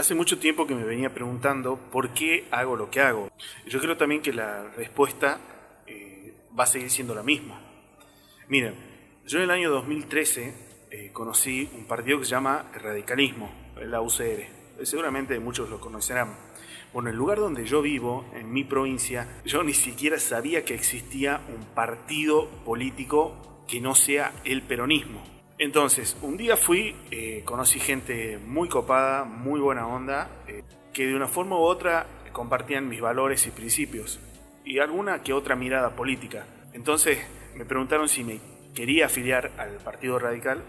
[0.00, 3.30] Hace mucho tiempo que me venía preguntando por qué hago lo que hago.
[3.66, 5.38] Yo creo también que la respuesta
[5.86, 7.60] eh, va a seguir siendo la misma.
[8.48, 8.76] Miren,
[9.26, 10.54] yo en el año 2013
[10.90, 14.46] eh, conocí un partido que se llama Radicalismo, la UCR.
[14.84, 16.34] Seguramente muchos lo conocerán.
[16.94, 20.72] Bueno, en el lugar donde yo vivo, en mi provincia, yo ni siquiera sabía que
[20.72, 25.39] existía un partido político que no sea el peronismo.
[25.60, 31.14] Entonces, un día fui, eh, conocí gente muy copada, muy buena onda, eh, que de
[31.14, 34.20] una forma u otra compartían mis valores y principios,
[34.64, 36.46] y alguna que otra mirada política.
[36.72, 37.18] Entonces,
[37.54, 38.40] me preguntaron si me
[38.74, 40.62] quería afiliar al Partido Radical.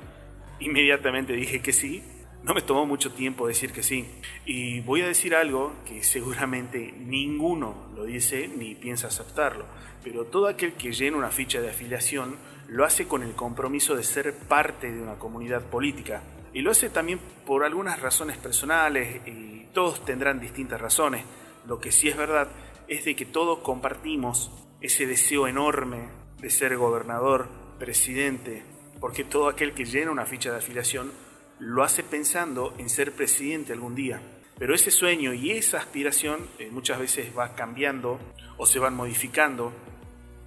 [0.59, 2.03] Inmediatamente dije que sí.
[2.43, 4.05] No me tomó mucho tiempo decir que sí.
[4.45, 9.63] Y voy a decir algo que seguramente ninguno lo dice ni piensa aceptarlo.
[10.03, 12.35] Pero todo aquel que llena una ficha de afiliación
[12.71, 16.23] lo hace con el compromiso de ser parte de una comunidad política.
[16.53, 21.25] Y lo hace también por algunas razones personales y todos tendrán distintas razones.
[21.67, 22.47] Lo que sí es verdad
[22.87, 26.07] es de que todos compartimos ese deseo enorme
[26.39, 28.63] de ser gobernador, presidente,
[29.01, 31.11] porque todo aquel que llena una ficha de afiliación
[31.59, 34.21] lo hace pensando en ser presidente algún día.
[34.57, 38.17] Pero ese sueño y esa aspiración eh, muchas veces va cambiando
[38.57, 39.73] o se van modificando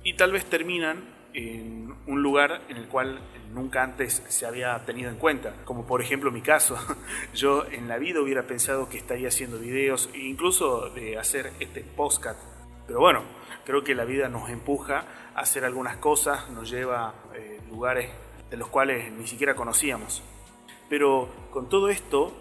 [0.03, 3.21] y tal vez terminan en un lugar en el cual
[3.53, 6.79] nunca antes se había tenido en cuenta, como por ejemplo mi caso.
[7.35, 11.83] Yo en la vida hubiera pensado que estaría haciendo videos e incluso de hacer este
[11.83, 12.41] podcast,
[12.87, 13.23] pero bueno,
[13.65, 18.11] creo que la vida nos empuja a hacer algunas cosas, nos lleva a eh, lugares
[18.51, 20.23] de los cuales ni siquiera conocíamos.
[20.89, 22.33] Pero con todo esto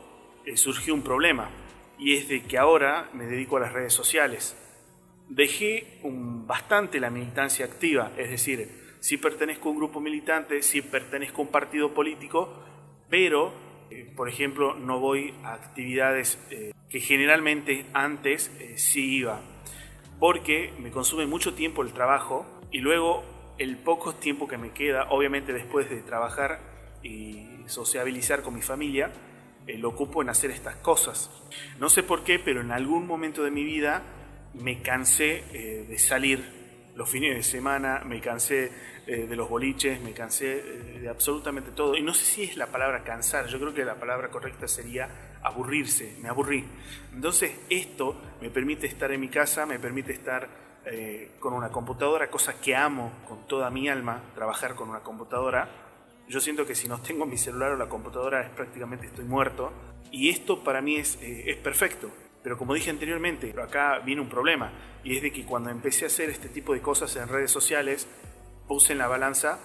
[0.45, 1.49] eh, surgió un problema
[1.97, 4.55] y es de que ahora me dedico a las redes sociales.
[5.29, 10.81] Dejé un, bastante la militancia activa, es decir, si pertenezco a un grupo militante, si
[10.81, 12.63] pertenezco a un partido político,
[13.09, 13.53] pero,
[13.91, 19.41] eh, por ejemplo, no voy a actividades eh, que generalmente antes eh, sí iba,
[20.19, 23.23] porque me consume mucho tiempo el trabajo y luego
[23.57, 26.59] el poco tiempo que me queda, obviamente después de trabajar
[27.03, 29.11] y sociabilizar con mi familia,
[29.67, 31.29] lo ocupo en hacer estas cosas.
[31.77, 34.01] No sé por qué, pero en algún momento de mi vida
[34.53, 35.43] me cansé
[35.87, 36.63] de salir
[36.95, 38.71] los fines de semana, me cansé
[39.07, 41.95] eh, de los boliches, me cansé eh, de absolutamente todo.
[41.95, 45.39] Y no sé si es la palabra cansar, yo creo que la palabra correcta sería
[45.41, 46.65] aburrirse, me aburrí.
[47.13, 50.47] Entonces esto me permite estar en mi casa, me permite estar
[50.85, 55.67] eh, con una computadora, cosa que amo con toda mi alma, trabajar con una computadora.
[56.29, 59.73] Yo siento que si no tengo mi celular o la computadora es prácticamente estoy muerto.
[60.11, 62.11] Y esto para mí es, es perfecto.
[62.43, 64.71] Pero como dije anteriormente, acá viene un problema,
[65.03, 68.07] y es de que cuando empecé a hacer este tipo de cosas en redes sociales,
[68.67, 69.59] puse en la balanza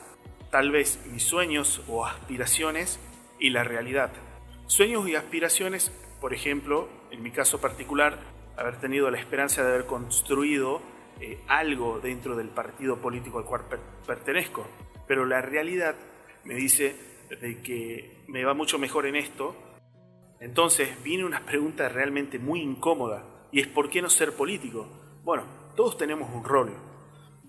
[0.51, 3.01] tal vez mis sueños o aspiraciones
[3.39, 4.13] y la realidad.
[4.67, 5.91] Sueños y aspiraciones,
[6.21, 8.19] por ejemplo, en mi caso particular,
[8.57, 10.81] haber tenido la esperanza de haber construido
[11.21, 13.65] eh, algo dentro del partido político al cual
[14.07, 14.67] pertenezco.
[15.07, 15.97] Pero la realidad
[16.45, 16.97] me dice
[17.41, 19.57] de que me va mucho mejor en esto
[20.41, 24.89] entonces viene una pregunta realmente muy incómoda y es ¿por qué no ser político?
[25.25, 25.45] Bueno,
[25.75, 26.73] todos tenemos un rol.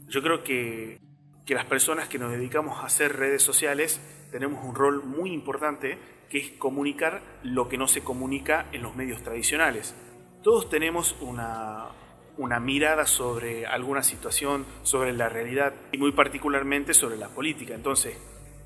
[0.08, 1.00] Yo creo que,
[1.46, 4.02] que las personas que nos dedicamos a hacer redes sociales
[4.32, 5.98] tenemos un rol muy importante
[6.30, 9.96] que es comunicar lo que no se comunica en los medios tradicionales.
[10.44, 11.90] Todos tenemos una,
[12.38, 17.76] una mirada sobre alguna situación, sobre la realidad y muy particularmente sobre la política.
[17.76, 18.18] Entonces,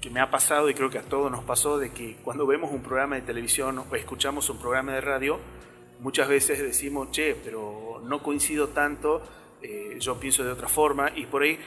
[0.03, 2.73] que me ha pasado y creo que a todos nos pasó de que cuando vemos
[2.73, 5.39] un programa de televisión o escuchamos un programa de radio,
[6.01, 9.21] muchas veces decimos, che, pero no coincido tanto,
[9.61, 11.57] eh, yo pienso de otra forma y por ahí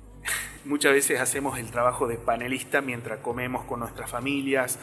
[0.66, 4.78] muchas veces hacemos el trabajo de panelista mientras comemos con nuestras familias,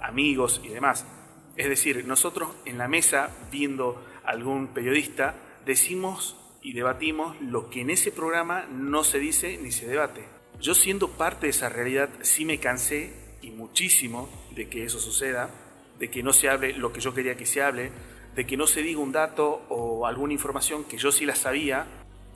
[0.00, 1.06] amigos y demás.
[1.56, 5.34] Es decir, nosotros en la mesa, viendo algún periodista,
[5.66, 10.37] decimos y debatimos lo que en ese programa no se dice ni se debate.
[10.60, 15.50] Yo siendo parte de esa realidad sí me cansé y muchísimo de que eso suceda,
[15.98, 17.92] de que no se hable lo que yo quería que se hable,
[18.34, 21.86] de que no se diga un dato o alguna información que yo sí la sabía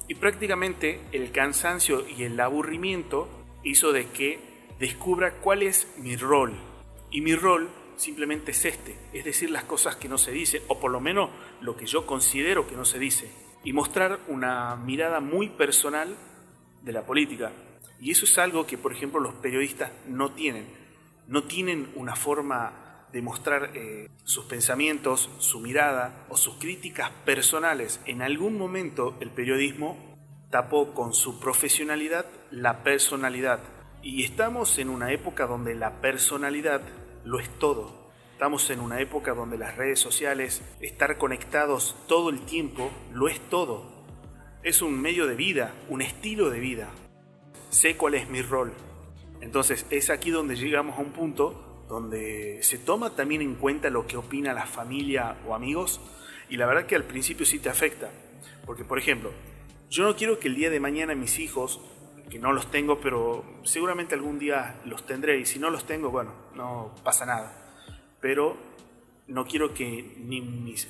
[0.06, 3.29] y prácticamente el cansancio y el aburrimiento
[3.64, 4.38] hizo de que
[4.79, 6.55] descubra cuál es mi rol.
[7.11, 10.79] Y mi rol simplemente es este, es decir las cosas que no se dicen, o
[10.79, 11.31] por lo menos
[11.61, 13.31] lo que yo considero que no se dice,
[13.64, 16.17] y mostrar una mirada muy personal
[16.82, 17.52] de la política,
[18.00, 20.67] y eso es algo que, por ejemplo, los periodistas no tienen.
[21.29, 28.00] No tienen una forma de mostrar eh, sus pensamientos, su mirada o sus críticas personales.
[28.06, 29.96] En algún momento el periodismo
[30.50, 33.61] tapó con su profesionalidad la personalidad.
[34.02, 36.82] Y estamos en una época donde la personalidad
[37.25, 38.11] lo es todo.
[38.32, 43.38] Estamos en una época donde las redes sociales, estar conectados todo el tiempo, lo es
[43.49, 44.05] todo.
[44.64, 46.88] Es un medio de vida, un estilo de vida.
[47.73, 48.73] Sé cuál es mi rol.
[49.41, 54.07] Entonces es aquí donde llegamos a un punto donde se toma también en cuenta lo
[54.07, 56.01] que opina la familia o amigos
[56.49, 58.11] y la verdad que al principio sí te afecta.
[58.65, 59.33] Porque por ejemplo,
[59.91, 61.81] yo no quiero que el día de mañana mis hijos,
[62.31, 66.11] que no los tengo, pero seguramente algún día los tendré y si no los tengo,
[66.11, 67.63] bueno, no pasa nada
[68.23, 68.57] pero
[69.27, 70.89] no quiero que ni mis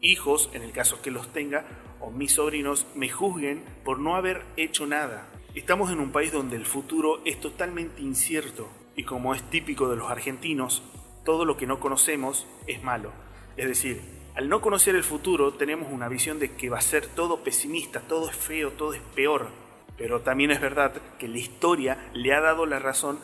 [0.00, 1.64] hijos, en el caso que los tenga,
[2.00, 5.30] o mis sobrinos, me juzguen por no haber hecho nada.
[5.54, 9.94] Estamos en un país donde el futuro es totalmente incierto y como es típico de
[9.94, 10.82] los argentinos,
[11.24, 13.12] todo lo que no conocemos es malo.
[13.56, 14.02] Es decir,
[14.34, 18.00] al no conocer el futuro tenemos una visión de que va a ser todo pesimista,
[18.00, 19.46] todo es feo, todo es peor.
[19.96, 23.20] Pero también es verdad que la historia le ha dado la razón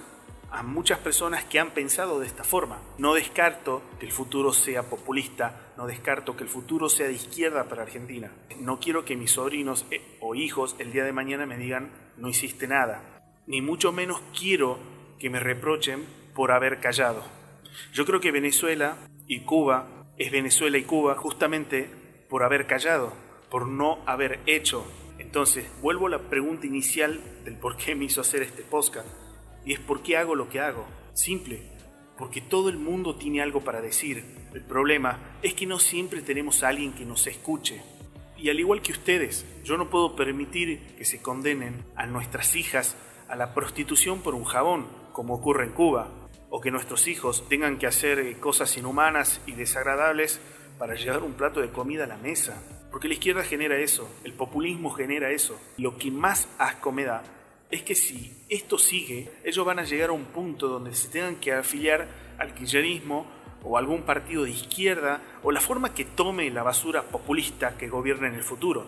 [0.53, 2.81] a muchas personas que han pensado de esta forma.
[2.99, 7.65] No descarto que el futuro sea populista, no descarto que el futuro sea de izquierda
[7.65, 8.33] para Argentina.
[8.61, 11.91] No quiero que mis sobrinos eh, o hijos el día de mañana me digan
[12.21, 13.23] no hiciste nada.
[13.47, 14.79] Ni mucho menos quiero
[15.19, 17.25] que me reprochen por haber callado.
[17.93, 18.97] Yo creo que Venezuela
[19.27, 21.89] y Cuba es Venezuela y Cuba justamente
[22.29, 23.13] por haber callado,
[23.51, 24.87] por no haber hecho.
[25.19, 29.09] Entonces, vuelvo a la pregunta inicial del por qué me hizo hacer este podcast
[29.65, 30.87] y es por qué hago lo que hago.
[31.15, 31.63] Simple,
[32.19, 34.25] porque todo el mundo tiene algo para decir.
[34.53, 37.83] El problema es que no siempre tenemos a alguien que nos escuche.
[38.41, 42.97] Y al igual que ustedes, yo no puedo permitir que se condenen a nuestras hijas
[43.29, 46.09] a la prostitución por un jabón, como ocurre en Cuba,
[46.49, 50.41] o que nuestros hijos tengan que hacer cosas inhumanas y desagradables
[50.79, 52.63] para llevar un plato de comida a la mesa.
[52.91, 55.61] Porque la izquierda genera eso, el populismo genera eso.
[55.77, 57.23] Lo que más asco me da
[57.71, 61.37] es que si esto sigue, ellos van a llegar a un punto donde se tengan
[61.37, 62.09] que afiliar
[62.39, 63.27] al kirchnerismo
[63.65, 68.29] o algún partido de izquierda o la forma que tome la basura populista que gobierna
[68.29, 68.87] en el futuro.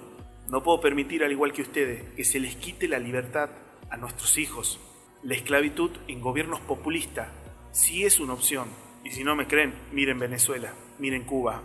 [0.48, 3.50] No puedo permitir, al igual que ustedes, que se les quite la libertad
[3.90, 4.80] a nuestros hijos.
[5.22, 7.28] La esclavitud en gobiernos populistas
[7.70, 8.69] sí es una opción.
[9.04, 11.62] Y si no me creen, miren Venezuela, miren Cuba.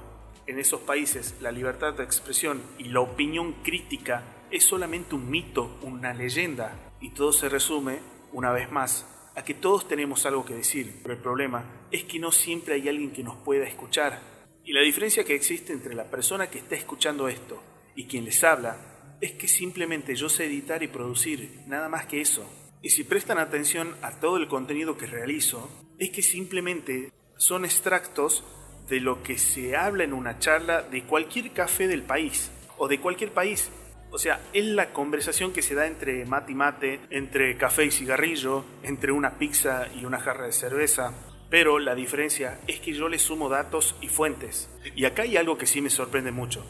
[0.47, 5.77] En esos países la libertad de expresión y la opinión crítica es solamente un mito,
[5.81, 7.99] una leyenda, y todo se resume,
[8.31, 9.05] una vez más,
[9.37, 12.89] a que todos tenemos algo que decir, pero el problema es que no siempre hay
[12.89, 14.19] alguien que nos pueda escuchar.
[14.63, 17.61] Y la diferencia que existe entre la persona que está escuchando esto
[17.95, 22.19] y quien les habla es que simplemente yo sé editar y producir, nada más que
[22.19, 22.49] eso.
[22.81, 25.69] Y si prestan atención a todo el contenido que realizo,
[25.99, 28.43] es que simplemente son extractos
[28.89, 32.49] de lo que se habla en una charla de cualquier café del país
[32.79, 33.69] o de cualquier país
[34.11, 37.91] o sea, es la conversación que se da entre mate y mate, entre café y
[37.91, 41.13] cigarrillo, entre una pizza y una jarra de cerveza.
[41.49, 44.69] Pero la diferencia es que yo le sumo datos y fuentes.
[44.95, 46.65] Y acá hay algo que sí me sorprende mucho.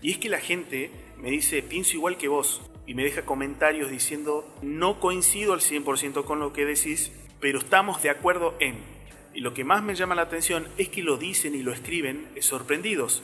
[0.00, 2.62] Y es que la gente me dice, pienso igual que vos.
[2.86, 8.02] Y me deja comentarios diciendo, no coincido al 100% con lo que decís, pero estamos
[8.02, 8.78] de acuerdo en.
[9.34, 12.28] Y lo que más me llama la atención es que lo dicen y lo escriben
[12.40, 13.22] sorprendidos.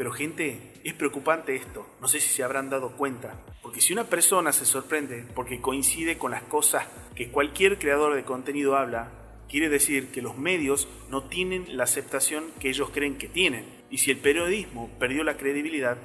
[0.00, 4.04] Pero gente, es preocupante esto, no sé si se habrán dado cuenta, porque si una
[4.04, 9.10] persona se sorprende porque coincide con las cosas que cualquier creador de contenido habla,
[9.46, 13.66] quiere decir que los medios no tienen la aceptación que ellos creen que tienen.
[13.90, 15.98] Y si el periodismo perdió la credibilidad,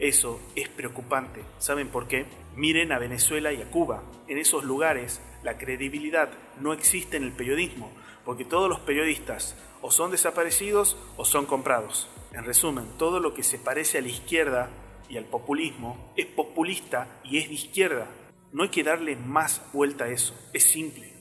[0.00, 1.42] eso es preocupante.
[1.60, 2.26] ¿Saben por qué?
[2.56, 4.02] Miren a Venezuela y a Cuba.
[4.26, 6.28] En esos lugares la credibilidad
[6.60, 7.92] no existe en el periodismo,
[8.24, 12.08] porque todos los periodistas o son desaparecidos o son comprados.
[12.32, 14.70] En resumen, todo lo que se parece a la izquierda
[15.08, 18.06] y al populismo es populista y es de izquierda.
[18.52, 21.12] No hay que darle más vuelta a eso, es simple.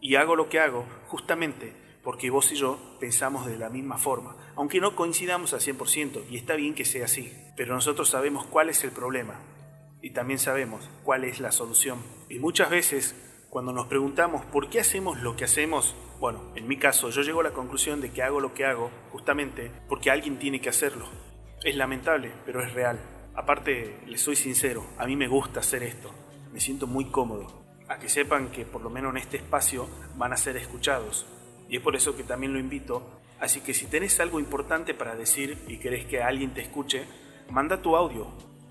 [0.00, 4.36] Y hago lo que hago justamente porque vos y yo pensamos de la misma forma,
[4.56, 8.68] aunque no coincidamos al 100%, y está bien que sea así, pero nosotros sabemos cuál
[8.68, 9.40] es el problema
[10.02, 11.98] y también sabemos cuál es la solución.
[12.28, 13.16] Y muchas veces,
[13.54, 17.38] cuando nos preguntamos por qué hacemos lo que hacemos, bueno, en mi caso yo llego
[17.38, 21.06] a la conclusión de que hago lo que hago justamente porque alguien tiene que hacerlo.
[21.62, 22.98] Es lamentable, pero es real.
[23.32, 26.10] Aparte, les soy sincero, a mí me gusta hacer esto.
[26.52, 27.62] Me siento muy cómodo.
[27.88, 31.24] A que sepan que por lo menos en este espacio van a ser escuchados.
[31.68, 33.20] Y es por eso que también lo invito.
[33.38, 37.04] Así que si tenés algo importante para decir y querés que alguien te escuche,
[37.50, 38.26] manda tu audio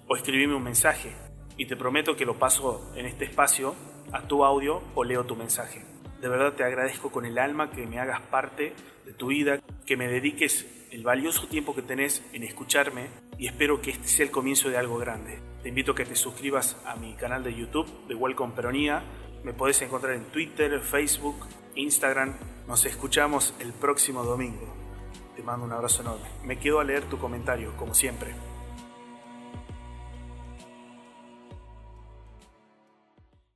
[0.10, 1.16] o escribime un mensaje.
[1.56, 3.76] Y te prometo que lo paso en este espacio
[4.14, 5.84] a tu audio o leo tu mensaje.
[6.22, 8.74] De verdad te agradezco con el alma que me hagas parte
[9.06, 13.82] de tu vida, que me dediques el valioso tiempo que tenés en escucharme y espero
[13.82, 15.40] que este sea el comienzo de algo grande.
[15.64, 19.02] Te invito a que te suscribas a mi canal de YouTube de Welcome Peronía.
[19.44, 21.36] Me podés encontrar en Twitter, Facebook,
[21.76, 22.36] Instagram.
[22.68, 24.74] Nos escuchamos el próximo domingo.
[25.36, 26.28] Te mando un abrazo enorme.
[26.46, 28.34] Me quedo a leer tu comentario, como siempre.